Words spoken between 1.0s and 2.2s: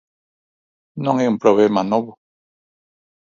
Non é un problema novo.